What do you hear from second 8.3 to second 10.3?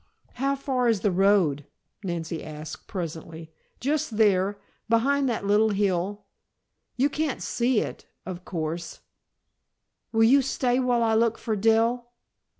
course" "Will